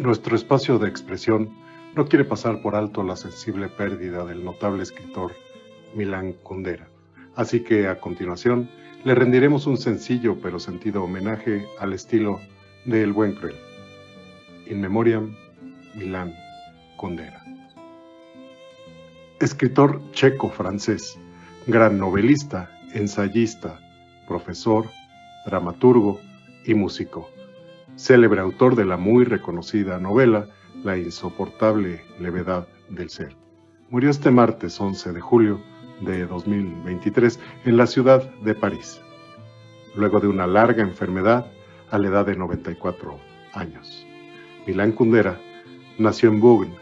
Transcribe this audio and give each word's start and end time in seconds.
Nuestro 0.00 0.34
espacio 0.34 0.78
de 0.78 0.88
expresión 0.88 1.50
no 1.94 2.06
quiere 2.06 2.24
pasar 2.24 2.62
por 2.62 2.74
alto 2.74 3.02
la 3.02 3.16
sensible 3.16 3.68
pérdida 3.68 4.24
del 4.24 4.42
notable 4.42 4.82
escritor 4.82 5.32
Milán 5.94 6.32
Kundera. 6.42 6.88
Así 7.36 7.60
que 7.60 7.86
a 7.86 8.00
continuación 8.00 8.70
le 9.04 9.14
rendiremos 9.14 9.66
un 9.66 9.76
sencillo 9.76 10.38
pero 10.40 10.58
sentido 10.58 11.04
homenaje 11.04 11.68
al 11.78 11.92
estilo 11.92 12.40
de 12.86 13.02
El 13.02 13.12
Buen 13.12 13.34
Cruel. 13.34 13.56
In 14.68 14.80
Memoriam, 14.80 15.36
Milán 15.94 16.34
Kundera. 16.96 17.44
Escritor 19.38 20.00
checo-francés, 20.12 21.18
gran 21.66 21.98
novelista, 21.98 22.70
ensayista, 22.94 23.78
profesor, 24.26 24.86
dramaturgo 25.44 26.18
y 26.64 26.72
músico 26.72 27.28
célebre 28.00 28.40
autor 28.40 28.76
de 28.76 28.86
la 28.86 28.96
muy 28.96 29.24
reconocida 29.24 29.98
novela 29.98 30.48
La 30.84 30.96
insoportable 30.96 32.02
levedad 32.18 32.66
del 32.88 33.10
ser. 33.10 33.36
Murió 33.90 34.08
este 34.08 34.30
martes 34.30 34.80
11 34.80 35.12
de 35.12 35.20
julio 35.20 35.60
de 36.00 36.24
2023 36.26 37.38
en 37.66 37.76
la 37.76 37.86
ciudad 37.86 38.22
de 38.40 38.54
París, 38.54 39.02
luego 39.94 40.18
de 40.18 40.28
una 40.28 40.46
larga 40.46 40.82
enfermedad 40.82 41.52
a 41.90 41.98
la 41.98 42.08
edad 42.08 42.24
de 42.24 42.36
94 42.36 43.18
años. 43.52 44.06
Milán 44.66 44.92
Kundera 44.92 45.38
nació 45.98 46.30
en 46.30 46.40
Bugn, 46.40 46.74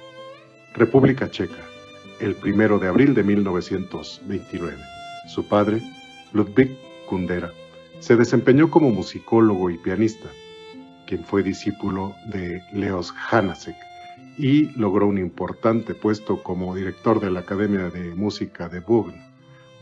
República 0.75 1.29
Checa, 1.29 1.65
el 2.21 2.37
1 2.45 2.79
de 2.79 2.87
abril 2.87 3.15
de 3.15 3.25
1929. 3.25 4.77
Su 5.27 5.49
padre, 5.49 5.83
Ludwig 6.33 6.79
Kundera, 7.09 7.51
se 7.99 8.15
desempeñó 8.15 8.71
como 8.71 8.91
musicólogo 8.91 9.69
y 9.71 9.79
pianista 9.79 10.29
quien 11.09 11.25
fue 11.25 11.43
discípulo 11.43 12.15
de 12.27 12.63
Leos 12.71 13.15
Hanasek 13.30 13.77
y 14.37 14.66
logró 14.79 15.07
un 15.07 15.16
importante 15.16 15.95
puesto 15.95 16.43
como 16.43 16.74
director 16.74 17.19
de 17.19 17.30
la 17.30 17.41
Academia 17.41 17.88
de 17.88 18.15
Música 18.15 18.69
de 18.69 18.80
Bugn 18.80 19.15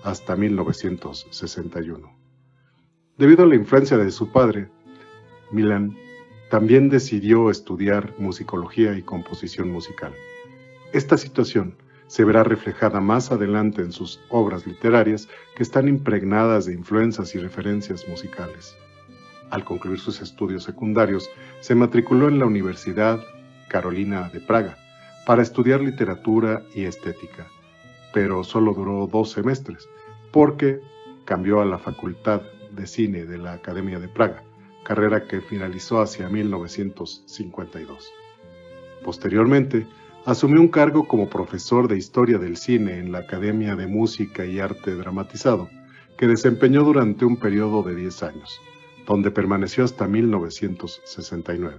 hasta 0.05 0.37
1961. 0.37 2.17
Debido 3.19 3.43
a 3.43 3.47
la 3.47 3.57
influencia 3.57 3.97
de 3.97 4.13
su 4.13 4.31
padre, 4.31 4.69
Milan 5.51 5.97
también 6.49 6.89
decidió 6.91 7.51
estudiar 7.51 8.15
musicología 8.19 8.97
y 8.97 9.03
composición 9.03 9.73
musical. 9.73 10.15
Esta 10.93 11.19
situación 11.19 11.77
se 12.07 12.25
verá 12.25 12.45
reflejada 12.45 13.01
más 13.01 13.33
adelante 13.33 13.83
en 13.83 13.91
sus 13.91 14.21
obras 14.29 14.65
literarias 14.65 15.29
que 15.57 15.65
están 15.65 15.89
impregnadas 15.89 16.67
de 16.67 16.75
influencias 16.75 17.35
y 17.35 17.41
referencias 17.41 18.07
musicales. 18.07 18.77
Al 19.51 19.65
concluir 19.65 20.01
sus 20.01 20.21
estudios 20.21 20.65
secundarios, 20.65 21.31
se 21.61 21.75
matriculó 21.75 22.29
en 22.29 22.39
la 22.39 22.47
Universidad 22.47 23.21
Carolina 23.69 24.29
de 24.33 24.41
Praga 24.41 24.77
para 25.25 25.43
estudiar 25.43 25.81
literatura 25.81 26.63
y 26.75 26.85
estética, 26.85 27.47
pero 28.13 28.43
solo 28.43 28.75
duró 28.75 29.07
dos 29.07 29.31
semestres, 29.31 29.89
porque 30.33 30.81
cambió 31.25 31.61
a 31.61 31.65
la 31.65 31.79
Facultad 31.79 32.43
de 32.73 32.87
Cine 32.87 33.25
de 33.25 33.39
la 33.39 33.53
Academia 33.53 34.01
de 34.01 34.09
Praga, 34.09 34.43
carrera 34.85 35.27
que 35.27 35.41
finalizó 35.41 36.01
hacia 36.01 36.29
1952. 36.29 38.13
Posteriormente, 39.05 39.87
asumió 40.25 40.61
un 40.61 40.69
cargo 40.69 41.07
como 41.07 41.31
profesor 41.31 41.87
de 41.87 41.97
Historia 41.97 42.39
del 42.39 42.57
Cine 42.57 42.99
en 42.99 43.13
la 43.13 43.19
Academia 43.19 43.77
de 43.77 43.87
Música 43.87 44.45
y 44.45 44.59
Arte 44.59 44.97
Dramatizado, 44.97 45.69
que 46.19 46.27
desempeñó 46.27 46.83
durante 46.83 47.25
un 47.25 47.37
periodo 47.37 47.85
de 47.85 47.95
10 47.95 48.23
años 48.25 48.61
donde 49.07 49.31
permaneció 49.31 49.85
hasta 49.85 50.09
1969, 50.09 51.79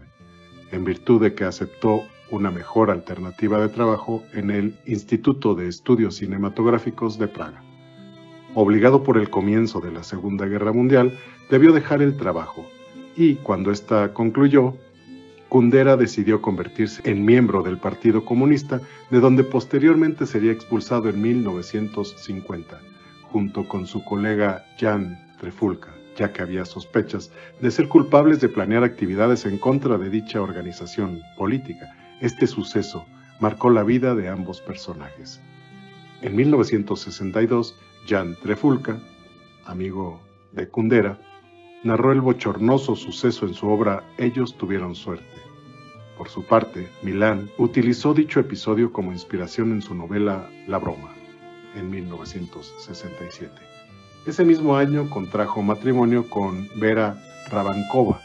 en 0.72 0.84
virtud 0.86 1.22
de 1.22 1.36
que 1.36 1.44
aceptó 1.44 2.04
una 2.32 2.52
mejor 2.52 2.90
alternativa 2.90 3.60
de 3.60 3.70
trabajo 3.70 4.24
en 4.34 4.50
el 4.50 4.80
Instituto 4.86 5.54
de 5.54 5.68
Estudios 5.68 6.16
Cinematográficos 6.16 7.20
de 7.20 7.28
Praga. 7.28 7.64
Obligado 8.56 9.04
por 9.04 9.18
el 9.18 9.30
comienzo 9.30 9.82
de 9.82 9.92
la 9.92 10.04
Segunda 10.04 10.46
Guerra 10.46 10.72
Mundial, 10.72 11.18
debió 11.50 11.74
dejar 11.74 12.02
el 12.02 12.18
trabajo 12.18 12.66
y, 13.16 13.36
cuando 13.36 13.72
ésta 13.72 14.14
concluyó, 14.14 14.76
Kundera 15.50 15.96
decidió 15.96 16.42
convertirse 16.42 17.02
en 17.10 17.24
miembro 17.24 17.62
del 17.62 17.78
Partido 17.78 18.26
Comunista, 18.26 18.82
de 19.12 19.20
donde 19.20 19.46
posteriormente 19.46 20.26
sería 20.26 20.52
expulsado 20.52 21.08
en 21.08 21.22
1950, 21.22 22.80
junto 23.32 23.68
con 23.68 23.86
su 23.88 24.04
colega 24.04 24.66
Jan 24.78 25.18
Trefulka 25.40 25.98
ya 26.18 26.34
que 26.34 26.42
había 26.42 26.66
sospechas 26.66 27.32
de 27.62 27.72
ser 27.72 27.88
culpables 27.88 28.42
de 28.42 28.50
planear 28.50 28.84
actividades 28.84 29.46
en 29.46 29.58
contra 29.58 29.98
de 29.98 30.10
dicha 30.10 30.42
organización 30.42 31.22
política. 31.38 31.96
Este 32.20 32.48
suceso 32.48 33.06
marcó 33.40 33.70
la 33.70 33.84
vida 33.84 34.16
de 34.16 34.28
ambos 34.28 34.60
personajes. 34.62 35.40
En 36.22 36.36
1962, 36.36 37.76
Jan 38.08 38.36
Trefulka, 38.42 39.00
amigo 39.66 40.20
de 40.52 40.68
Kundera, 40.68 41.20
narró 41.84 42.12
el 42.12 42.22
bochornoso 42.22 42.96
suceso 42.96 43.46
en 43.46 43.54
su 43.54 43.70
obra 43.70 44.04
Ellos 44.18 44.58
tuvieron 44.58 44.96
suerte. 44.96 45.26
Por 46.18 46.30
su 46.30 46.44
parte, 46.44 46.90
Milán 47.04 47.52
utilizó 47.60 48.16
dicho 48.16 48.40
episodio 48.40 48.92
como 48.92 49.12
inspiración 49.12 49.72
en 49.72 49.84
su 49.84 49.94
novela 49.94 50.50
La 50.68 50.80
broma, 50.80 51.14
en 51.76 51.92
1967. 51.92 53.77
Ese 54.28 54.44
mismo 54.44 54.76
año 54.76 55.10
contrajo 55.10 55.62
matrimonio 55.62 56.30
con 56.30 56.68
Vera 56.76 57.18
Rabankova 57.50 58.20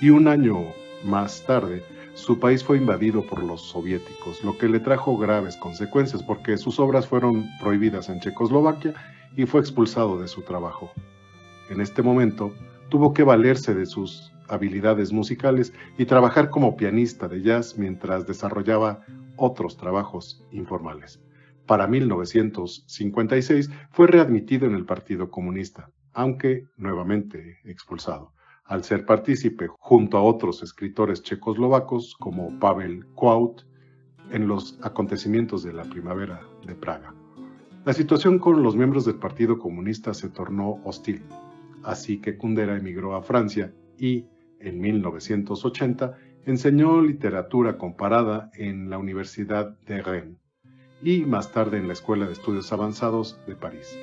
y 0.00 0.08
un 0.08 0.26
año 0.26 0.72
más 1.04 1.44
tarde 1.44 1.84
su 2.14 2.40
país 2.40 2.64
fue 2.64 2.78
invadido 2.78 3.22
por 3.26 3.42
los 3.42 3.60
soviéticos, 3.60 4.42
lo 4.42 4.56
que 4.56 4.70
le 4.70 4.80
trajo 4.80 5.18
graves 5.18 5.58
consecuencias 5.58 6.22
porque 6.22 6.56
sus 6.56 6.80
obras 6.80 7.06
fueron 7.06 7.46
prohibidas 7.60 8.08
en 8.08 8.20
Checoslovaquia 8.20 8.94
y 9.36 9.44
fue 9.44 9.60
expulsado 9.60 10.18
de 10.18 10.28
su 10.28 10.40
trabajo. 10.40 10.90
En 11.68 11.82
este 11.82 12.00
momento 12.00 12.50
tuvo 12.88 13.12
que 13.12 13.22
valerse 13.22 13.74
de 13.74 13.84
sus 13.84 14.32
habilidades 14.48 15.12
musicales 15.12 15.74
y 15.98 16.06
trabajar 16.06 16.48
como 16.48 16.74
pianista 16.74 17.28
de 17.28 17.42
jazz 17.42 17.76
mientras 17.76 18.26
desarrollaba 18.26 19.04
otros 19.36 19.76
trabajos 19.76 20.42
informales. 20.52 21.20
Para 21.66 21.86
1956 21.86 23.70
fue 23.90 24.06
readmitido 24.06 24.66
en 24.66 24.74
el 24.74 24.84
Partido 24.84 25.30
Comunista, 25.30 25.90
aunque 26.12 26.66
nuevamente 26.76 27.58
expulsado, 27.64 28.32
al 28.66 28.84
ser 28.84 29.06
partícipe 29.06 29.68
junto 29.78 30.18
a 30.18 30.22
otros 30.22 30.62
escritores 30.62 31.22
checoslovacos 31.22 32.16
como 32.20 32.58
Pavel 32.58 33.06
Kwaut 33.14 33.62
en 34.30 34.46
los 34.46 34.78
acontecimientos 34.82 35.62
de 35.62 35.72
la 35.72 35.84
primavera 35.84 36.42
de 36.66 36.74
Praga. 36.74 37.14
La 37.86 37.94
situación 37.94 38.38
con 38.38 38.62
los 38.62 38.76
miembros 38.76 39.06
del 39.06 39.16
Partido 39.16 39.58
Comunista 39.58 40.12
se 40.12 40.28
tornó 40.28 40.82
hostil, 40.84 41.22
así 41.82 42.20
que 42.20 42.36
Kundera 42.36 42.76
emigró 42.76 43.14
a 43.14 43.22
Francia 43.22 43.72
y, 43.98 44.26
en 44.60 44.80
1980, 44.80 46.14
enseñó 46.44 47.00
literatura 47.00 47.78
comparada 47.78 48.50
en 48.54 48.90
la 48.90 48.98
Universidad 48.98 49.78
de 49.80 50.02
Rennes 50.02 50.43
y 51.04 51.24
más 51.24 51.52
tarde 51.52 51.76
en 51.76 51.86
la 51.86 51.92
Escuela 51.92 52.26
de 52.26 52.32
Estudios 52.32 52.72
Avanzados 52.72 53.38
de 53.46 53.54
París. 53.54 53.96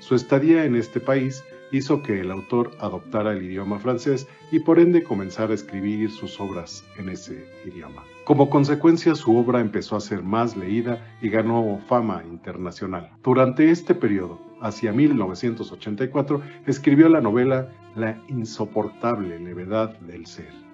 Su 0.00 0.14
estadía 0.14 0.64
en 0.64 0.74
este 0.74 0.98
país 0.98 1.44
hizo 1.70 2.02
que 2.02 2.20
el 2.20 2.30
autor 2.30 2.70
adoptara 2.80 3.32
el 3.32 3.42
idioma 3.42 3.78
francés 3.78 4.26
y 4.50 4.60
por 4.60 4.78
ende 4.78 5.02
comenzara 5.02 5.52
a 5.52 5.54
escribir 5.54 6.10
sus 6.10 6.40
obras 6.40 6.84
en 6.96 7.10
ese 7.10 7.46
idioma. 7.66 8.04
Como 8.24 8.48
consecuencia, 8.48 9.14
su 9.14 9.36
obra 9.36 9.60
empezó 9.60 9.96
a 9.96 10.00
ser 10.00 10.22
más 10.22 10.56
leída 10.56 11.14
y 11.20 11.28
ganó 11.28 11.78
fama 11.86 12.24
internacional. 12.24 13.10
Durante 13.22 13.70
este 13.70 13.94
periodo, 13.94 14.40
hacia 14.62 14.92
1984, 14.92 16.40
escribió 16.66 17.08
la 17.08 17.20
novela 17.20 17.68
La 17.94 18.18
insoportable 18.28 19.38
levedad 19.38 19.98
del 20.00 20.26
ser 20.26 20.67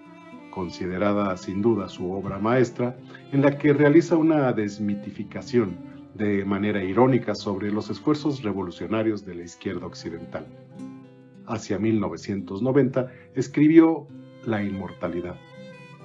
considerada 0.55 1.37
sin 1.37 1.61
duda 1.61 1.89
su 1.89 2.13
obra 2.13 2.39
maestra, 2.39 2.97
en 3.33 3.43
la 3.43 3.59
que 3.59 3.73
realiza 3.73 4.17
una 4.17 4.53
desmitificación 4.53 5.77
de 6.15 6.45
manera 6.45 6.83
irónica 6.83 7.35
sobre 7.35 7.73
los 7.73 7.91
esfuerzos 7.91 8.43
revolucionarios 8.43 9.27
de 9.27 9.35
la 9.35 9.43
izquierda 9.43 9.87
occidental. 9.87 10.47
Hacia 11.47 11.79
1990 11.79 13.11
escribió 13.35 14.07
La 14.47 14.63
Inmortalidad, 14.63 15.35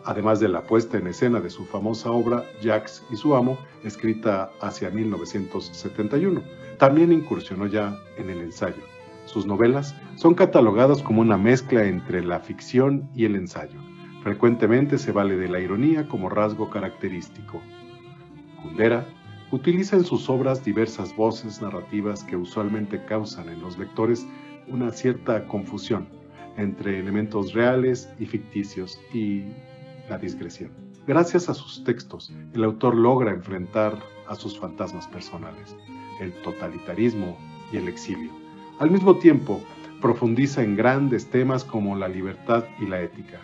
además 0.03 0.39
de 0.39 0.49
la 0.49 0.63
puesta 0.63 0.97
en 0.97 1.07
escena 1.07 1.39
de 1.39 1.51
su 1.51 1.65
famosa 1.65 2.09
obra 2.09 2.43
Jacques 2.61 3.03
y 3.11 3.15
su 3.15 3.35
amo, 3.35 3.57
escrita 3.83 4.51
hacia 4.61 4.89
1971. 4.89 6.41
También 6.79 7.13
incursionó 7.13 7.67
ya 7.67 7.95
en 8.17 8.29
el 8.29 8.39
ensayo. 8.39 8.81
Sus 9.25 9.45
novelas 9.45 9.95
son 10.15 10.33
catalogadas 10.33 11.03
como 11.03 11.21
una 11.21 11.37
mezcla 11.37 11.85
entre 11.85 12.23
la 12.23 12.39
ficción 12.39 13.09
y 13.13 13.25
el 13.25 13.35
ensayo 13.35 13.79
Frecuentemente 14.23 14.97
se 14.97 15.11
vale 15.11 15.37
de 15.37 15.47
la 15.47 15.59
ironía 15.59 16.07
como 16.07 16.29
rasgo 16.29 16.69
característico. 16.69 17.61
Kundera 18.61 19.07
utiliza 19.51 19.95
en 19.95 20.03
sus 20.03 20.29
obras 20.29 20.63
diversas 20.63 21.15
voces 21.15 21.61
narrativas 21.61 22.23
que 22.23 22.35
usualmente 22.35 23.03
causan 23.05 23.49
en 23.49 23.61
los 23.61 23.77
lectores 23.77 24.27
una 24.67 24.91
cierta 24.91 25.47
confusión 25.47 26.07
entre 26.57 26.99
elementos 26.99 27.53
reales 27.53 28.09
y 28.19 28.25
ficticios 28.25 28.99
y 29.13 29.43
la 30.09 30.17
discreción. 30.17 30.71
Gracias 31.07 31.49
a 31.49 31.53
sus 31.53 31.83
textos, 31.83 32.31
el 32.53 32.63
autor 32.63 32.95
logra 32.95 33.31
enfrentar 33.31 33.97
a 34.27 34.35
sus 34.35 34.59
fantasmas 34.59 35.07
personales, 35.07 35.75
el 36.19 36.33
totalitarismo 36.43 37.37
y 37.71 37.77
el 37.77 37.87
exilio. 37.87 38.31
Al 38.79 38.91
mismo 38.91 39.15
tiempo, 39.17 39.61
profundiza 40.01 40.61
en 40.61 40.75
grandes 40.75 41.29
temas 41.29 41.63
como 41.63 41.95
la 41.95 42.07
libertad 42.07 42.65
y 42.79 42.85
la 42.85 43.01
ética. 43.01 43.39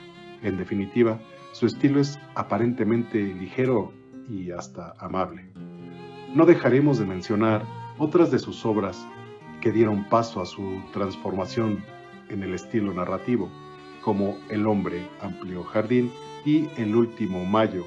En 0.45 0.57
definitiva, 0.57 1.19
su 1.53 1.65
estilo 1.65 1.99
es 1.99 2.19
aparentemente 2.35 3.17
ligero 3.17 3.91
y 4.29 4.51
hasta 4.51 4.93
amable. 4.99 5.49
No 6.35 6.45
dejaremos 6.45 6.99
de 6.99 7.05
mencionar 7.07 7.65
otras 7.97 8.29
de 8.29 8.37
sus 8.37 8.63
obras 8.63 9.07
que 9.59 9.71
dieron 9.71 10.07
paso 10.07 10.41
a 10.41 10.45
su 10.45 10.83
transformación 10.93 11.83
en 12.29 12.43
el 12.43 12.53
estilo 12.53 12.93
narrativo, 12.93 13.49
como 14.03 14.37
El 14.49 14.67
hombre, 14.67 15.07
amplio 15.19 15.63
jardín 15.63 16.11
y 16.45 16.67
El 16.77 16.95
último 16.95 17.43
mayo, 17.43 17.83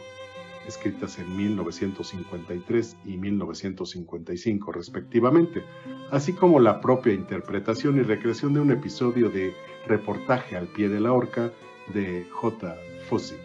escritas 0.66 1.20
en 1.20 1.36
1953 1.36 2.96
y 3.06 3.16
1955 3.18 4.72
respectivamente, 4.72 5.62
así 6.10 6.32
como 6.32 6.58
la 6.58 6.80
propia 6.80 7.12
interpretación 7.12 7.98
y 7.98 8.02
recreación 8.02 8.52
de 8.52 8.60
un 8.60 8.72
episodio 8.72 9.30
de 9.30 9.54
Reportaje 9.86 10.56
al 10.56 10.66
pie 10.66 10.88
de 10.88 11.00
la 11.00 11.12
horca 11.12 11.52
de 11.94 12.26
J. 12.30 12.76
Fussig. 13.08 13.38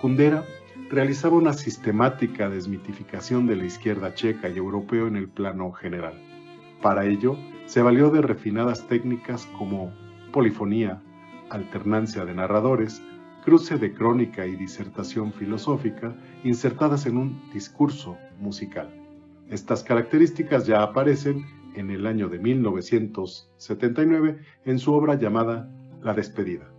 Kundera 0.00 0.44
realizaba 0.90 1.36
una 1.36 1.52
sistemática 1.52 2.48
desmitificación 2.48 3.46
de 3.46 3.56
la 3.56 3.64
izquierda 3.64 4.14
checa 4.14 4.48
y 4.48 4.56
europeo 4.56 5.06
en 5.06 5.16
el 5.16 5.28
plano 5.28 5.72
general. 5.72 6.14
Para 6.80 7.04
ello, 7.04 7.36
se 7.66 7.82
valió 7.82 8.10
de 8.10 8.22
refinadas 8.22 8.86
técnicas 8.86 9.46
como 9.58 9.92
polifonía, 10.32 11.02
alternancia 11.50 12.24
de 12.24 12.34
narradores, 12.34 13.02
cruce 13.44 13.76
de 13.76 13.92
crónica 13.92 14.46
y 14.46 14.56
disertación 14.56 15.32
filosófica 15.32 16.16
insertadas 16.44 17.06
en 17.06 17.16
un 17.16 17.50
discurso 17.52 18.16
musical. 18.38 18.90
Estas 19.48 19.82
características 19.82 20.66
ya 20.66 20.82
aparecen 20.82 21.44
en 21.74 21.90
el 21.90 22.06
año 22.06 22.28
de 22.28 22.38
1979 22.38 24.38
en 24.64 24.78
su 24.78 24.92
obra 24.92 25.14
llamada 25.14 25.70
La 26.02 26.14
despedida. 26.14 26.70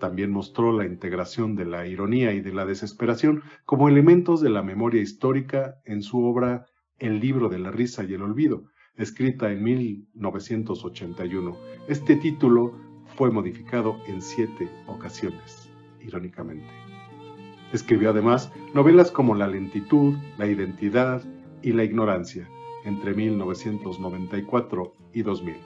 También 0.00 0.32
mostró 0.32 0.72
la 0.72 0.86
integración 0.86 1.54
de 1.54 1.66
la 1.66 1.86
ironía 1.86 2.32
y 2.32 2.40
de 2.40 2.52
la 2.52 2.64
desesperación 2.64 3.42
como 3.66 3.88
elementos 3.88 4.40
de 4.40 4.48
la 4.48 4.62
memoria 4.62 5.02
histórica 5.02 5.76
en 5.84 6.02
su 6.02 6.24
obra 6.24 6.66
El 6.98 7.20
libro 7.20 7.48
de 7.50 7.58
la 7.58 7.70
risa 7.70 8.02
y 8.02 8.14
el 8.14 8.22
olvido, 8.22 8.64
escrita 8.96 9.52
en 9.52 9.62
1981. 9.62 11.56
Este 11.86 12.16
título 12.16 12.74
fue 13.16 13.30
modificado 13.30 13.96
en 14.06 14.22
siete 14.22 14.68
ocasiones, 14.86 15.70
irónicamente. 16.00 16.66
Escribió 17.72 18.10
además 18.10 18.50
novelas 18.74 19.10
como 19.10 19.34
La 19.34 19.48
lentitud, 19.48 20.14
La 20.38 20.46
identidad 20.46 21.22
y 21.62 21.72
La 21.72 21.84
ignorancia, 21.84 22.48
entre 22.84 23.14
1994 23.14 24.94
y 25.12 25.22
2000. 25.22 25.56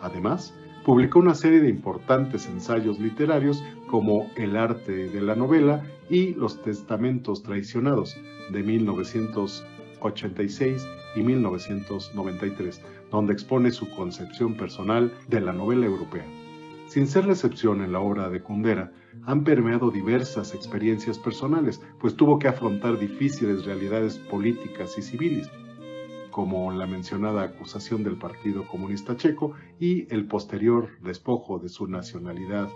Además, 0.00 0.54
publicó 0.84 1.18
una 1.18 1.34
serie 1.34 1.60
de 1.60 1.68
importantes 1.68 2.46
ensayos 2.46 2.98
literarios 2.98 3.62
como 3.86 4.30
El 4.36 4.56
arte 4.56 5.08
de 5.08 5.20
la 5.20 5.34
novela 5.34 5.84
y 6.08 6.32
Los 6.34 6.62
testamentos 6.62 7.42
traicionados 7.42 8.16
de 8.50 8.62
1986 8.62 10.88
y 11.16 11.22
1993, 11.22 12.82
donde 13.10 13.32
expone 13.32 13.70
su 13.70 13.88
concepción 13.90 14.54
personal 14.54 15.12
de 15.28 15.40
la 15.40 15.52
novela 15.52 15.86
europea. 15.86 16.26
Sin 16.88 17.06
ser 17.06 17.26
la 17.26 17.32
excepción 17.32 17.82
en 17.82 17.92
la 17.92 18.00
obra 18.00 18.28
de 18.30 18.42
Kundera, 18.42 18.90
han 19.24 19.44
permeado 19.44 19.92
diversas 19.92 20.54
experiencias 20.54 21.18
personales, 21.18 21.80
pues 22.00 22.16
tuvo 22.16 22.38
que 22.38 22.48
afrontar 22.48 22.98
difíciles 22.98 23.64
realidades 23.64 24.18
políticas 24.18 24.98
y 24.98 25.02
civiles, 25.02 25.48
como 26.30 26.70
la 26.72 26.86
mencionada 26.86 27.42
acusación 27.42 28.02
del 28.02 28.16
Partido 28.16 28.66
Comunista 28.66 29.16
Checo 29.16 29.52
y 29.78 30.12
el 30.12 30.26
posterior 30.26 30.88
despojo 31.02 31.58
de 31.58 31.68
su 31.68 31.86
nacionalidad 31.86 32.68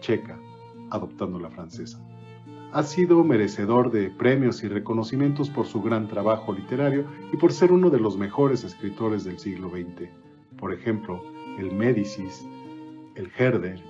checa, 0.00 0.38
adoptando 0.90 1.38
la 1.38 1.50
francesa. 1.50 2.04
Ha 2.72 2.82
sido 2.84 3.24
merecedor 3.24 3.90
de 3.90 4.10
premios 4.10 4.62
y 4.62 4.68
reconocimientos 4.68 5.50
por 5.50 5.66
su 5.66 5.82
gran 5.82 6.06
trabajo 6.06 6.52
literario 6.52 7.04
y 7.32 7.36
por 7.36 7.52
ser 7.52 7.72
uno 7.72 7.90
de 7.90 7.98
los 7.98 8.16
mejores 8.16 8.62
escritores 8.62 9.24
del 9.24 9.38
siglo 9.38 9.70
XX. 9.70 10.08
Por 10.56 10.72
ejemplo, 10.72 11.22
el 11.58 11.72
Médicis, 11.72 12.46
el 13.16 13.30
Herder, 13.36 13.82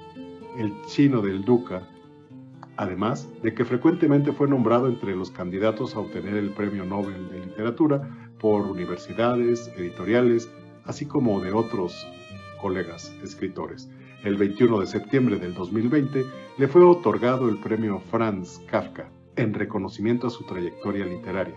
el 0.56 0.72
Chino 0.86 1.20
del 1.20 1.44
Duca, 1.44 1.86
además 2.78 3.28
de 3.42 3.52
que 3.52 3.66
frecuentemente 3.66 4.32
fue 4.32 4.48
nombrado 4.48 4.88
entre 4.88 5.14
los 5.14 5.30
candidatos 5.30 5.94
a 5.94 6.00
obtener 6.00 6.34
el 6.34 6.50
Premio 6.50 6.86
Nobel 6.86 7.28
de 7.28 7.40
Literatura 7.40 8.29
por 8.40 8.62
universidades, 8.62 9.68
editoriales, 9.76 10.50
así 10.84 11.06
como 11.06 11.40
de 11.40 11.52
otros 11.52 12.06
colegas 12.60 13.14
escritores. 13.22 13.88
El 14.24 14.36
21 14.36 14.80
de 14.80 14.86
septiembre 14.86 15.38
del 15.38 15.54
2020 15.54 16.24
le 16.58 16.68
fue 16.68 16.82
otorgado 16.82 17.48
el 17.48 17.58
premio 17.58 18.00
Franz 18.10 18.60
Kafka 18.70 19.10
en 19.36 19.54
reconocimiento 19.54 20.26
a 20.26 20.30
su 20.30 20.44
trayectoria 20.44 21.06
literaria. 21.06 21.54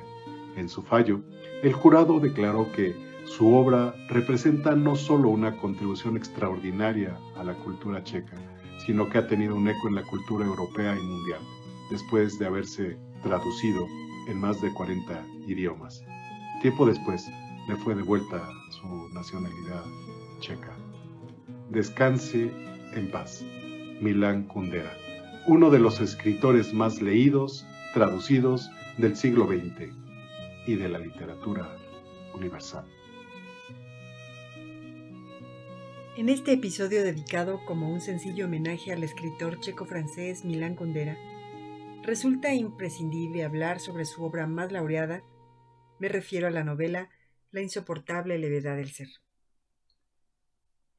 En 0.56 0.70
su 0.70 0.82
fallo, 0.82 1.22
el 1.62 1.74
jurado 1.74 2.20
declaró 2.20 2.72
que 2.72 2.96
su 3.26 3.54
obra 3.56 3.96
representa 4.10 4.76
no 4.76 4.96
solo 4.96 5.30
una 5.30 5.58
contribución 5.58 6.18
extraordinaria 6.18 7.18
a 7.36 7.44
la 7.44 7.54
cultura 7.54 8.04
checa, 8.04 8.38
sino 8.86 9.10
que 9.10 9.18
ha 9.18 9.28
tenido 9.28 9.56
un 9.56 9.68
eco 9.68 9.88
en 9.88 9.96
la 9.96 10.04
cultura 10.04 10.46
europea 10.46 10.96
y 10.96 11.02
mundial, 11.02 11.40
después 11.90 12.38
de 12.38 12.46
haberse 12.46 12.98
traducido 13.24 13.88
en 14.28 14.40
más 14.40 14.62
de 14.62 14.74
40 14.74 15.26
idiomas. 15.48 16.03
Tiempo 16.64 16.86
después 16.86 17.30
le 17.68 17.76
fue 17.76 17.94
devuelta 17.94 18.42
su 18.70 19.10
nacionalidad 19.10 19.84
checa. 20.40 20.74
Descanse 21.70 22.50
en 22.96 23.12
paz. 23.12 23.44
Milán 24.00 24.44
Kundera, 24.44 24.94
uno 25.46 25.70
de 25.70 25.80
los 25.80 26.00
escritores 26.00 26.74
más 26.74 27.02
leídos, 27.02 27.66
traducidos 27.94 28.72
del 28.98 29.18
siglo 29.18 29.46
XX 29.46 29.94
y 30.66 30.76
de 30.76 30.88
la 30.88 31.00
literatura 31.00 31.68
universal. 32.34 32.86
En 36.16 36.30
este 36.30 36.54
episodio 36.54 37.04
dedicado 37.04 37.60
como 37.66 37.90
un 37.90 38.00
sencillo 38.00 38.46
homenaje 38.46 38.94
al 38.94 39.04
escritor 39.04 39.60
checo-francés 39.60 40.46
Milán 40.46 40.76
Kundera, 40.76 41.18
resulta 42.04 42.54
imprescindible 42.54 43.44
hablar 43.44 43.82
sobre 43.82 44.06
su 44.06 44.24
obra 44.24 44.48
más 44.48 44.72
laureada 44.72 45.24
me 46.00 46.10
refiero 46.10 46.48
a 46.48 46.52
la 46.52 46.64
novela 46.64 47.10
La 47.52 47.62
insoportable 47.62 48.38
levedad 48.38 48.78
del 48.78 48.92
ser. 48.92 49.10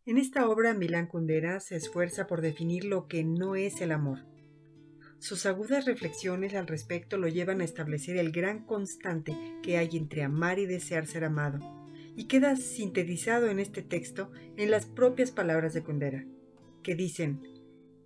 En 0.07 0.19
esta 0.19 0.49
obra 0.49 0.75
Milán 0.75 1.07
Kundera 1.07 1.61
se 1.61 1.77
esfuerza 1.77 2.27
por 2.27 2.43
definir 2.43 2.85
lo 2.85 3.09
que 3.09 3.25
no 3.25 3.57
es 3.57 3.81
el 3.81 3.91
amor. 3.91 4.19
Sus 5.19 5.47
agudas 5.47 5.87
reflexiones 5.87 6.55
al 6.55 6.67
respecto 6.67 7.17
lo 7.17 7.29
llevan 7.29 7.61
a 7.61 7.65
establecer 7.65 8.19
el 8.19 8.31
gran 8.31 8.67
constante 8.67 9.35
que 9.63 9.79
hay 9.79 9.97
entre 9.97 10.23
amar 10.23 10.59
y 10.59 10.67
desear 10.67 11.07
ser 11.07 11.25
amado, 11.25 11.59
y 12.15 12.27
queda 12.27 12.57
sintetizado 12.57 13.47
en 13.47 13.59
este 13.59 13.83
texto 13.83 14.31
en 14.57 14.71
las 14.71 14.85
propias 14.85 15.31
palabras 15.31 15.73
de 15.73 15.83
Kundera, 15.83 16.27
que 16.83 16.95
dicen, 16.95 17.41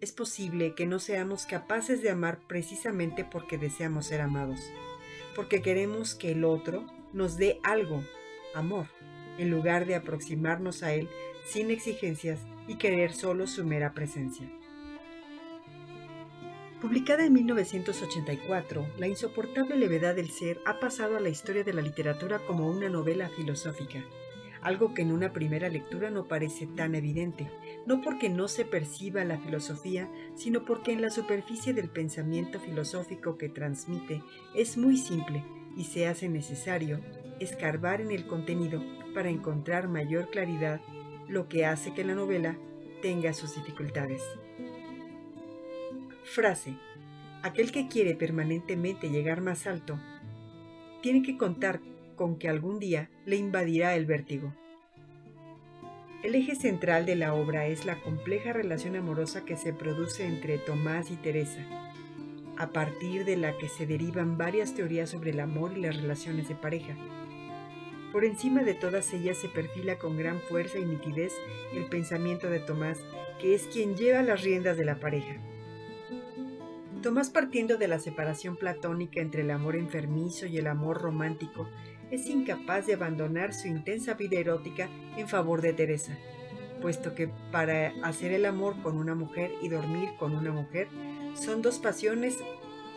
es 0.00 0.12
posible 0.12 0.76
que 0.76 0.86
no 0.86 1.00
seamos 1.00 1.46
capaces 1.46 2.00
de 2.00 2.10
amar 2.10 2.46
precisamente 2.46 3.24
porque 3.24 3.58
deseamos 3.58 4.06
ser 4.06 4.20
amados 4.20 4.60
porque 5.38 5.62
queremos 5.62 6.16
que 6.16 6.32
el 6.32 6.44
otro 6.44 6.84
nos 7.12 7.36
dé 7.36 7.60
algo, 7.62 8.02
amor, 8.56 8.86
en 9.38 9.52
lugar 9.52 9.86
de 9.86 9.94
aproximarnos 9.94 10.82
a 10.82 10.92
él 10.92 11.08
sin 11.46 11.70
exigencias 11.70 12.40
y 12.66 12.74
querer 12.74 13.12
solo 13.12 13.46
su 13.46 13.64
mera 13.64 13.92
presencia. 13.94 14.50
Publicada 16.80 17.24
en 17.24 17.34
1984, 17.34 18.84
La 18.98 19.06
insoportable 19.06 19.76
levedad 19.76 20.16
del 20.16 20.28
ser 20.28 20.58
ha 20.66 20.80
pasado 20.80 21.16
a 21.16 21.20
la 21.20 21.28
historia 21.28 21.62
de 21.62 21.72
la 21.72 21.82
literatura 21.82 22.40
como 22.40 22.68
una 22.68 22.88
novela 22.88 23.28
filosófica, 23.28 24.02
algo 24.62 24.94
que 24.94 25.02
en 25.02 25.12
una 25.12 25.32
primera 25.32 25.68
lectura 25.68 26.10
no 26.10 26.26
parece 26.26 26.66
tan 26.66 26.94
evidente, 26.94 27.50
no 27.86 28.00
porque 28.00 28.28
no 28.28 28.48
se 28.48 28.64
perciba 28.64 29.24
la 29.24 29.38
filosofía, 29.38 30.10
sino 30.34 30.64
porque 30.64 30.92
en 30.92 31.02
la 31.02 31.10
superficie 31.10 31.72
del 31.72 31.88
pensamiento 31.88 32.60
filosófico 32.60 33.38
que 33.38 33.48
transmite 33.48 34.22
es 34.54 34.76
muy 34.76 34.96
simple 34.96 35.44
y 35.76 35.84
se 35.84 36.06
hace 36.06 36.28
necesario 36.28 37.00
escarbar 37.40 38.00
en 38.00 38.10
el 38.10 38.26
contenido 38.26 38.82
para 39.14 39.30
encontrar 39.30 39.88
mayor 39.88 40.30
claridad, 40.30 40.80
lo 41.28 41.48
que 41.48 41.66
hace 41.66 41.94
que 41.94 42.04
la 42.04 42.14
novela 42.14 42.56
tenga 43.02 43.32
sus 43.32 43.54
dificultades. 43.54 44.22
Frase. 46.24 46.76
Aquel 47.42 47.70
que 47.70 47.86
quiere 47.86 48.16
permanentemente 48.16 49.10
llegar 49.10 49.40
más 49.40 49.66
alto, 49.66 49.98
tiene 51.02 51.22
que 51.22 51.36
contar 51.36 51.80
con 52.18 52.36
que 52.36 52.50
algún 52.50 52.78
día 52.78 53.08
le 53.24 53.36
invadirá 53.36 53.94
el 53.94 54.04
vértigo. 54.04 54.52
El 56.22 56.34
eje 56.34 56.56
central 56.56 57.06
de 57.06 57.14
la 57.14 57.32
obra 57.32 57.66
es 57.68 57.86
la 57.86 58.00
compleja 58.02 58.52
relación 58.52 58.96
amorosa 58.96 59.44
que 59.44 59.56
se 59.56 59.72
produce 59.72 60.26
entre 60.26 60.58
Tomás 60.58 61.10
y 61.10 61.16
Teresa. 61.16 61.64
a 62.58 62.72
partir 62.72 63.24
de 63.24 63.36
la 63.36 63.56
que 63.56 63.68
se 63.68 63.86
derivan 63.86 64.36
varias 64.36 64.74
teorías 64.74 65.10
sobre 65.10 65.30
el 65.30 65.38
amor 65.38 65.78
y 65.78 65.80
las 65.80 65.96
relaciones 65.96 66.48
de 66.48 66.56
pareja. 66.56 66.96
Por 68.12 68.24
encima 68.24 68.64
de 68.64 68.74
todas 68.74 69.14
ellas 69.14 69.36
se 69.36 69.48
perfila 69.48 69.96
con 69.96 70.16
gran 70.16 70.40
fuerza 70.40 70.78
y 70.78 70.84
nitidez 70.84 71.32
el 71.72 71.84
pensamiento 71.84 72.50
de 72.50 72.58
Tomás, 72.58 72.98
que 73.40 73.54
es 73.54 73.68
quien 73.68 73.96
lleva 73.96 74.22
las 74.22 74.42
riendas 74.42 74.76
de 74.76 74.84
la 74.84 74.98
pareja. 74.98 75.36
Tomás 77.00 77.30
partiendo 77.30 77.76
de 77.76 77.86
la 77.86 78.00
separación 78.00 78.56
platónica 78.56 79.20
entre 79.20 79.42
el 79.42 79.52
amor 79.52 79.76
enfermizo 79.76 80.46
y 80.46 80.58
el 80.58 80.66
amor 80.66 81.00
romántico, 81.00 81.68
es 82.10 82.26
incapaz 82.26 82.86
de 82.86 82.94
abandonar 82.94 83.52
su 83.52 83.68
intensa 83.68 84.14
vida 84.14 84.38
erótica 84.38 84.88
en 85.16 85.28
favor 85.28 85.60
de 85.62 85.72
Teresa, 85.72 86.16
puesto 86.80 87.14
que 87.14 87.28
para 87.52 87.92
hacer 88.02 88.32
el 88.32 88.46
amor 88.46 88.80
con 88.82 88.96
una 88.96 89.14
mujer 89.14 89.52
y 89.62 89.68
dormir 89.68 90.10
con 90.18 90.34
una 90.34 90.52
mujer 90.52 90.88
son 91.34 91.62
dos 91.62 91.78
pasiones 91.78 92.36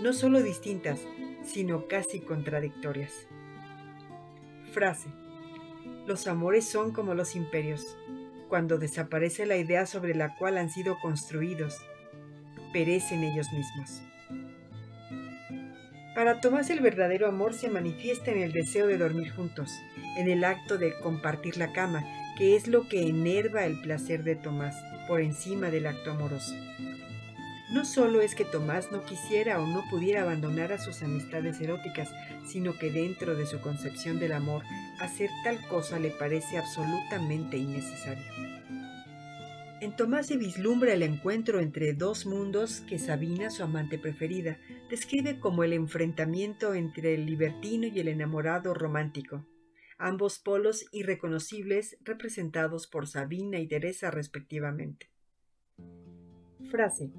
no 0.02 0.14
solo 0.14 0.42
distintas, 0.42 1.00
sino 1.44 1.88
casi 1.88 2.22
contradictorias. 2.22 3.28
Frase. 4.72 5.10
Los 6.08 6.28
amores 6.28 6.66
son 6.66 6.92
como 6.92 7.14
los 7.14 7.36
imperios. 7.36 7.98
Cuando 8.50 8.78
desaparece 8.78 9.46
la 9.46 9.58
idea 9.58 9.86
sobre 9.86 10.16
la 10.16 10.36
cual 10.36 10.58
han 10.58 10.70
sido 10.70 10.98
construidos, 11.00 11.78
perecen 12.74 13.24
ellos 13.24 13.48
mismos. 13.54 14.02
Para 16.16 16.42
Tomás 16.42 16.70
el 16.70 16.82
verdadero 16.82 17.26
amor 17.28 17.54
se 17.54 17.70
manifiesta 17.70 18.32
en 18.32 18.42
el 18.42 18.52
deseo 18.52 18.86
de 18.88 18.98
dormir 18.98 19.32
juntos, 19.32 19.72
en 20.18 20.30
el 20.30 20.44
acto 20.44 20.78
de 20.78 20.94
compartir 21.00 21.56
la 21.56 21.72
cama, 21.72 22.04
que 22.38 22.58
es 22.58 22.68
lo 22.68 22.90
que 22.90 23.08
enerva 23.08 23.66
el 23.66 23.80
placer 23.80 24.24
de 24.24 24.36
Tomás 24.36 24.76
por 25.08 25.22
encima 25.22 25.70
del 25.70 25.88
acto 25.88 26.12
amoroso. 26.12 26.54
No 27.72 27.86
solo 27.86 28.20
es 28.20 28.36
que 28.36 28.44
Tomás 28.44 28.92
no 28.92 29.06
quisiera 29.06 29.62
o 29.62 29.66
no 29.66 29.86
pudiera 29.90 30.24
abandonar 30.24 30.74
a 30.74 30.78
sus 30.78 31.02
amistades 31.02 31.62
eróticas, 31.62 32.10
sino 32.46 32.78
que 32.78 32.92
dentro 32.92 33.36
de 33.36 33.46
su 33.46 33.62
concepción 33.62 34.20
del 34.20 34.34
amor, 34.34 34.64
hacer 35.00 35.30
tal 35.46 35.66
cosa 35.70 35.98
le 35.98 36.12
parece 36.12 36.58
absolutamente 36.58 37.56
innecesario. 37.56 38.26
En 39.80 39.96
Tomás 39.96 40.28
se 40.28 40.38
vislumbra 40.38 40.94
el 40.94 41.02
encuentro 41.02 41.60
entre 41.60 41.94
dos 41.94 42.26
mundos 42.26 42.82
que 42.82 43.00
Sabina, 43.00 43.50
su 43.50 43.64
amante 43.64 43.98
preferida, 43.98 44.58
describe 44.92 45.40
como 45.40 45.64
el 45.64 45.72
enfrentamiento 45.72 46.74
entre 46.74 47.14
el 47.14 47.26
libertino 47.26 47.88
y 47.88 47.98
el 48.02 48.10
enamorado 48.10 48.74
romántico, 48.74 49.48
ambos 49.98 50.38
polos 50.38 50.86
irreconocibles 50.92 51.98
representados 52.02 52.88
por 52.88 53.08
Sabina 53.08 53.58
y 53.60 53.70
Teresa 53.70 54.12
respectivamente. 54.12 55.10
Frase 56.70 57.14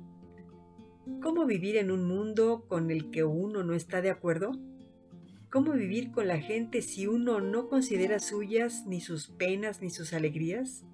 ¿Cómo 1.22 1.46
vivir 1.46 1.78
en 1.78 1.90
un 1.90 2.04
mundo 2.04 2.66
con 2.68 2.90
el 2.90 3.10
que 3.10 3.24
uno 3.24 3.64
no 3.64 3.72
está 3.72 4.02
de 4.02 4.10
acuerdo? 4.10 4.52
¿Cómo 5.50 5.72
vivir 5.72 6.12
con 6.12 6.28
la 6.28 6.40
gente 6.40 6.82
si 6.82 7.06
uno 7.06 7.40
no 7.40 7.68
considera 7.70 8.18
suyas 8.18 8.84
ni 8.86 9.00
sus 9.00 9.28
penas 9.28 9.80
ni 9.80 9.88
sus 9.88 10.12
alegrías? 10.12 10.84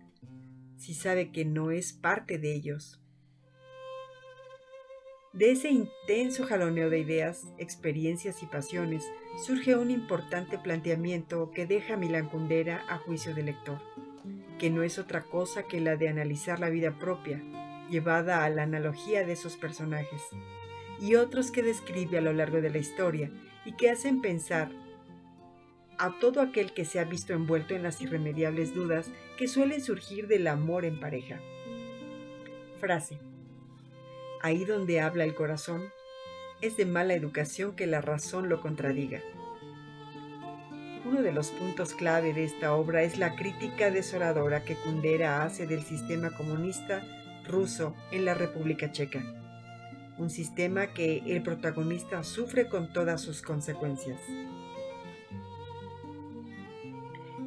Si 0.76 0.94
sabe 0.94 1.32
que 1.32 1.44
no 1.44 1.72
es 1.72 1.92
parte 1.92 2.38
de 2.38 2.54
ellos. 2.54 3.00
De 5.34 5.50
ese 5.50 5.68
intenso 5.68 6.46
jaloneo 6.46 6.88
de 6.88 7.00
ideas, 7.00 7.52
experiencias 7.58 8.42
y 8.42 8.46
pasiones 8.46 9.04
surge 9.44 9.76
un 9.76 9.90
importante 9.90 10.58
planteamiento 10.58 11.50
que 11.50 11.66
deja 11.66 11.94
a 11.94 11.96
a 12.88 12.98
juicio 12.98 13.34
del 13.34 13.46
lector, 13.46 13.78
que 14.58 14.70
no 14.70 14.82
es 14.82 14.98
otra 14.98 15.22
cosa 15.22 15.64
que 15.64 15.80
la 15.80 15.96
de 15.96 16.08
analizar 16.08 16.60
la 16.60 16.70
vida 16.70 16.98
propia, 16.98 17.42
llevada 17.90 18.44
a 18.44 18.48
la 18.48 18.62
analogía 18.62 19.26
de 19.26 19.32
esos 19.32 19.56
personajes, 19.56 20.22
y 20.98 21.14
otros 21.14 21.50
que 21.50 21.62
describe 21.62 22.18
a 22.18 22.22
lo 22.22 22.32
largo 22.32 22.62
de 22.62 22.70
la 22.70 22.78
historia 22.78 23.30
y 23.66 23.72
que 23.72 23.90
hacen 23.90 24.22
pensar 24.22 24.70
a 25.98 26.18
todo 26.20 26.40
aquel 26.40 26.72
que 26.72 26.86
se 26.86 27.00
ha 27.00 27.04
visto 27.04 27.34
envuelto 27.34 27.74
en 27.74 27.82
las 27.82 28.00
irremediables 28.00 28.74
dudas 28.74 29.10
que 29.36 29.46
suelen 29.46 29.82
surgir 29.82 30.26
del 30.26 30.46
amor 30.46 30.86
en 30.86 30.98
pareja. 30.98 31.38
Frase. 32.80 33.18
Ahí 34.40 34.64
donde 34.64 35.00
habla 35.00 35.24
el 35.24 35.34
corazón, 35.34 35.92
es 36.60 36.76
de 36.76 36.86
mala 36.86 37.14
educación 37.14 37.74
que 37.74 37.86
la 37.86 38.00
razón 38.00 38.48
lo 38.48 38.60
contradiga. 38.60 39.20
Uno 41.04 41.22
de 41.22 41.32
los 41.32 41.50
puntos 41.50 41.94
clave 41.94 42.32
de 42.34 42.44
esta 42.44 42.74
obra 42.74 43.02
es 43.02 43.18
la 43.18 43.34
crítica 43.34 43.90
desoladora 43.90 44.64
que 44.64 44.74
Kundera 44.74 45.42
hace 45.42 45.66
del 45.66 45.82
sistema 45.82 46.30
comunista 46.36 47.02
ruso 47.44 47.96
en 48.12 48.24
la 48.24 48.34
República 48.34 48.92
Checa, 48.92 49.22
un 50.18 50.30
sistema 50.30 50.92
que 50.92 51.22
el 51.26 51.42
protagonista 51.42 52.22
sufre 52.22 52.68
con 52.68 52.92
todas 52.92 53.22
sus 53.22 53.42
consecuencias. 53.42 54.20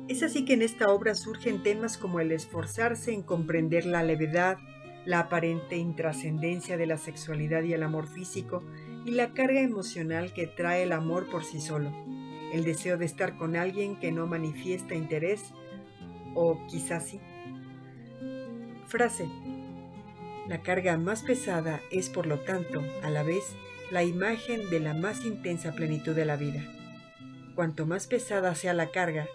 Es 0.08 0.24
así 0.24 0.44
que 0.44 0.54
en 0.54 0.62
esta 0.62 0.92
obra 0.92 1.16
surgen 1.16 1.64
temas 1.64 1.98
como 1.98 2.20
el 2.20 2.32
esforzarse 2.32 3.14
en 3.14 3.22
comprender 3.22 3.86
la 3.86 4.04
levedad, 4.04 4.58
la 5.06 5.22
aparente 5.22 5.78
intrascendencia 5.78 6.78
de 6.78 6.86
la 6.86 6.98
sexualidad 6.98 7.64
y 7.64 7.74
el 7.74 7.84
amor 7.84 8.08
físico 8.08 8.64
y 9.06 9.12
la 9.12 9.34
carga 9.34 9.62
emocional 9.62 10.34
que 10.34 10.48
trae 10.48 10.84
el 10.84 10.92
amor 10.92 11.30
por 11.30 11.44
sí 11.44 11.60
solo, 11.60 11.92
el 12.54 12.64
deseo 12.64 12.98
de 12.98 13.06
estar 13.06 13.38
con 13.38 13.56
alguien 13.56 14.00
que 14.00 14.12
no 14.12 14.28
manifiesta 14.28 14.96
interés 14.96 15.54
o 16.36 16.66
quizás 16.68 17.08
sí. 17.08 17.20
Frase, 18.88 19.28
la 20.48 20.62
carga 20.62 20.98
más 20.98 21.24
pesada 21.24 21.82
es, 21.92 22.10
por 22.10 22.28
lo 22.28 22.40
tanto, 22.40 22.84
a 23.04 23.10
la 23.10 23.24
vez, 23.24 23.56
la 23.90 24.04
imagen 24.04 24.70
de 24.70 24.80
la 24.80 24.94
más 24.94 25.26
intensa 25.26 25.74
plenitud 25.74 26.14
de 26.14 26.26
la 26.26 26.36
vida. 26.36 26.62
Cuanto 27.56 27.86
más 27.86 28.08
pesada 28.08 28.54
sea 28.56 28.74
la 28.74 28.92
carga, 28.92 29.28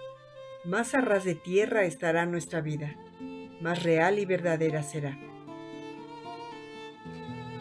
más 0.64 0.94
a 0.94 1.00
ras 1.00 1.24
de 1.24 1.34
tierra 1.34 1.84
estará 1.84 2.26
nuestra 2.26 2.60
vida, 2.60 2.96
más 3.60 3.82
real 3.82 4.18
y 4.18 4.26
verdadera 4.26 4.82
será. 4.82 5.18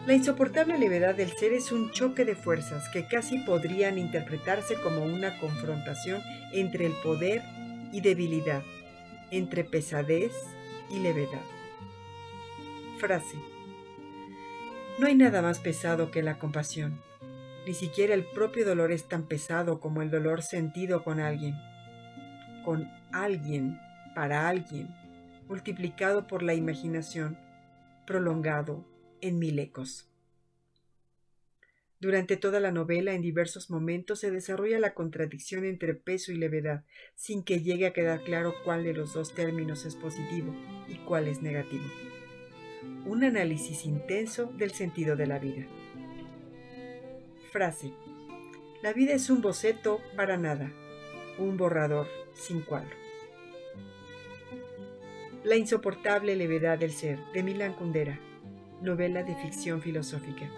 La 0.06 0.14
insoportable 0.14 0.78
levedad 0.78 1.16
del 1.16 1.32
ser 1.32 1.52
es 1.52 1.72
un 1.72 1.90
choque 1.90 2.24
de 2.24 2.36
fuerzas 2.36 2.88
que 2.90 3.08
casi 3.08 3.38
podrían 3.38 3.98
interpretarse 3.98 4.76
como 4.76 5.04
una 5.04 5.36
confrontación 5.40 6.22
entre 6.52 6.86
el 6.86 6.92
poder 7.02 7.42
y 7.90 8.02
debilidad, 8.02 8.62
entre 9.32 9.64
pesadez 9.64 10.30
y 10.90 11.00
levedad. 11.00 11.42
Frase. 13.00 13.36
No 15.00 15.08
hay 15.08 15.16
nada 15.16 15.42
más 15.42 15.58
pesado 15.58 16.12
que 16.12 16.22
la 16.22 16.38
compasión. 16.38 17.00
Ni 17.66 17.74
siquiera 17.74 18.14
el 18.14 18.24
propio 18.26 18.64
dolor 18.64 18.92
es 18.92 19.08
tan 19.08 19.24
pesado 19.24 19.80
como 19.80 20.02
el 20.02 20.10
dolor 20.12 20.42
sentido 20.42 21.02
con 21.02 21.18
alguien. 21.18 21.56
Con 22.64 22.88
alguien, 23.10 23.80
para 24.14 24.48
alguien, 24.48 24.88
multiplicado 25.48 26.28
por 26.28 26.44
la 26.44 26.54
imaginación, 26.54 27.36
prolongado 28.06 28.84
en 29.20 29.38
mil 29.38 29.58
ecos. 29.58 30.08
Durante 31.98 32.36
toda 32.36 32.60
la 32.60 32.72
novela, 32.72 33.14
en 33.14 33.22
diversos 33.22 33.70
momentos, 33.70 34.20
se 34.20 34.30
desarrolla 34.30 34.78
la 34.78 34.94
contradicción 34.94 35.64
entre 35.64 35.94
peso 35.94 36.30
y 36.30 36.36
levedad, 36.36 36.84
sin 37.14 37.42
que 37.42 37.60
llegue 37.60 37.86
a 37.86 37.92
quedar 37.92 38.22
claro 38.22 38.54
cuál 38.64 38.84
de 38.84 38.92
los 38.92 39.14
dos 39.14 39.34
términos 39.34 39.86
es 39.86 39.96
positivo 39.96 40.54
y 40.88 40.96
cuál 41.06 41.26
es 41.26 41.40
negativo 41.40 41.84
un 43.06 43.22
análisis 43.22 43.84
intenso 43.84 44.46
del 44.56 44.72
sentido 44.72 45.16
de 45.16 45.26
la 45.26 45.38
vida. 45.38 45.66
Frase. 47.52 47.92
La 48.82 48.92
vida 48.92 49.14
es 49.14 49.30
un 49.30 49.40
boceto 49.40 50.00
para 50.16 50.36
nada, 50.36 50.72
un 51.38 51.56
borrador 51.56 52.08
sin 52.34 52.60
cuadro. 52.60 52.94
La 55.44 55.56
insoportable 55.56 56.34
levedad 56.36 56.78
del 56.78 56.92
ser, 56.92 57.18
de 57.32 57.42
Milan 57.42 57.74
Kundera, 57.74 58.18
novela 58.82 59.22
de 59.22 59.34
ficción 59.36 59.80
filosófica. 59.80 60.50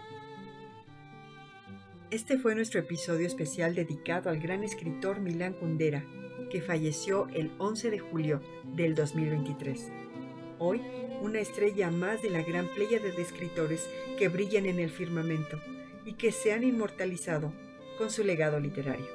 Este 2.11 2.39
fue 2.39 2.55
nuestro 2.55 2.81
episodio 2.81 3.27
especial 3.27 3.75
dedicado 3.75 4.31
al 4.31 4.41
gran 4.41 4.65
escritor 4.65 5.21
Milan 5.21 5.53
Kundera, 5.53 6.05
que 6.51 6.63
falleció 6.63 7.29
el 7.35 7.51
11 7.59 7.91
de 7.91 7.99
julio 7.99 8.41
del 8.75 8.95
2023. 8.95 9.93
Hoy 10.59 10.81
una 11.21 11.41
estrella 11.41 11.91
más 11.91 12.23
de 12.23 12.31
la 12.31 12.43
gran 12.43 12.67
playa 12.69 12.99
de 12.99 13.11
escritores 13.21 13.89
que 14.19 14.29
brillan 14.29 14.67
en 14.67 14.79
el 14.79 14.91
firmamento 14.91 15.61
y 16.05 16.15
que 16.15 16.33
se 16.33 16.53
han 16.53 16.65
inmortalizado 16.65 17.53
con 17.99 18.11
su 18.11 18.25
legado 18.25 18.59
literario. 18.61 19.07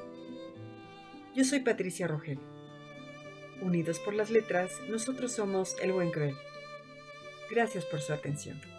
Yo 1.36 1.44
soy 1.44 1.62
Patricia 1.62 2.08
Rogel. 2.08 2.40
Unidos 3.62 4.00
por 4.00 4.14
las 4.14 4.30
letras, 4.30 4.72
nosotros 4.90 5.32
somos 5.32 5.76
El 5.82 5.94
Buen 5.94 6.12
Cruel. 6.12 6.36
Gracias 7.50 7.86
por 7.86 8.02
su 8.02 8.14
atención. 8.14 8.73